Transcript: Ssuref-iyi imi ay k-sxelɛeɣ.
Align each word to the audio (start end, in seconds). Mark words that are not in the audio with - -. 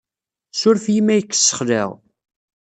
Ssuref-iyi 0.51 0.99
imi 1.01 1.11
ay 1.13 1.23
k-sxelɛeɣ. 1.23 1.89